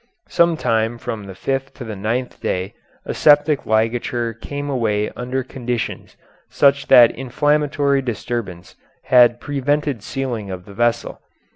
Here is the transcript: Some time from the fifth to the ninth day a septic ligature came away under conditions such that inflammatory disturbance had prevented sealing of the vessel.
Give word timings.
Some 0.29 0.57
time 0.57 0.97
from 0.97 1.25
the 1.25 1.35
fifth 1.35 1.75
to 1.75 1.83
the 1.83 1.95
ninth 1.95 2.41
day 2.41 2.73
a 3.05 3.13
septic 3.13 3.67
ligature 3.67 4.33
came 4.33 4.67
away 4.67 5.11
under 5.15 5.43
conditions 5.43 6.17
such 6.49 6.87
that 6.87 7.11
inflammatory 7.11 8.01
disturbance 8.01 8.75
had 9.03 9.39
prevented 9.39 10.01
sealing 10.01 10.49
of 10.49 10.65
the 10.65 10.73
vessel. 10.73 11.21